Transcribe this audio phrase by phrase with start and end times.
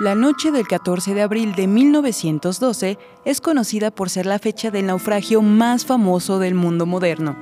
[0.00, 4.86] La noche del 14 de abril de 1912 es conocida por ser la fecha del
[4.86, 7.36] naufragio más famoso del mundo moderno,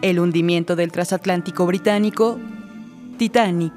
[0.00, 2.38] el hundimiento del transatlántico británico
[3.18, 3.74] Titanic.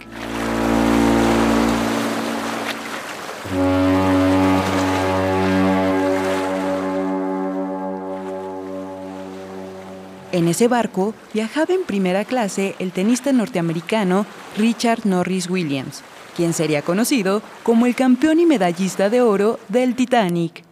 [10.31, 14.25] En ese barco viajaba en primera clase el tenista norteamericano
[14.57, 16.03] Richard Norris Williams,
[16.35, 20.63] quien sería conocido como el campeón y medallista de oro del Titanic.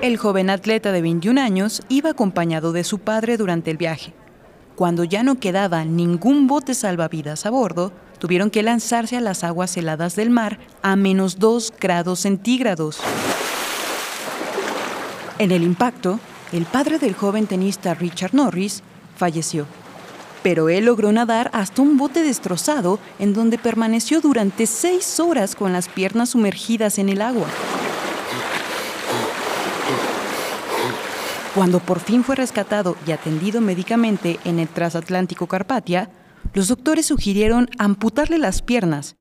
[0.00, 4.12] El joven atleta de 21 años iba acompañado de su padre durante el viaje.
[4.74, 9.76] Cuando ya no quedaba ningún bote salvavidas a bordo, tuvieron que lanzarse a las aguas
[9.76, 12.98] heladas del mar a menos 2 grados centígrados.
[15.38, 16.18] En el impacto,
[16.52, 18.82] el padre del joven tenista Richard Norris
[19.16, 19.66] falleció
[20.42, 25.72] pero él logró nadar hasta un bote destrozado en donde permaneció durante seis horas con
[25.72, 27.46] las piernas sumergidas en el agua.
[31.54, 36.10] Cuando por fin fue rescatado y atendido médicamente en el transatlántico Carpatia,
[36.54, 39.16] los doctores sugirieron amputarle las piernas.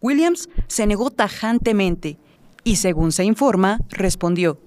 [0.00, 2.18] Williams se negó tajantemente
[2.64, 4.60] y, según se informa, respondió,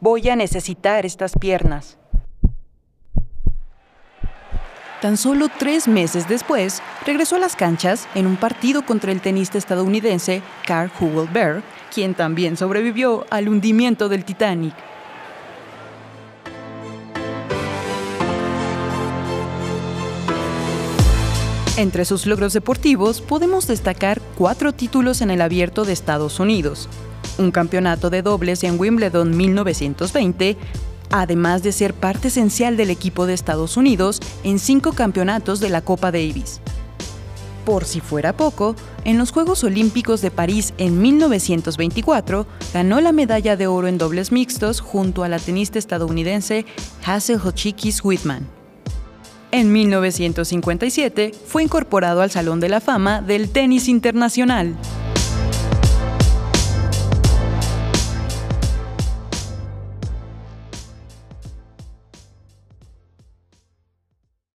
[0.00, 1.98] Voy a necesitar estas piernas.
[5.06, 9.56] Tan solo tres meses después, regresó a las canchas en un partido contra el tenista
[9.56, 11.62] estadounidense Carl Hugelberg,
[11.94, 14.74] quien también sobrevivió al hundimiento del Titanic.
[21.76, 26.88] Entre sus logros deportivos podemos destacar cuatro títulos en el abierto de Estados Unidos,
[27.38, 30.56] un campeonato de dobles en Wimbledon 1920,
[31.10, 35.82] además de ser parte esencial del equipo de Estados Unidos en cinco campeonatos de la
[35.82, 36.60] Copa Davis.
[37.64, 43.56] Por si fuera poco, en los Juegos Olímpicos de París en 1924 ganó la medalla
[43.56, 46.64] de oro en dobles mixtos junto a la tenista estadounidense
[47.04, 48.46] Hazel Hochikis Whitman.
[49.50, 54.76] En 1957 fue incorporado al Salón de la Fama del Tenis Internacional.